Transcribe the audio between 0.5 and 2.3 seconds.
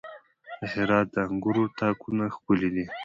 د هرات د انګورو تاکونه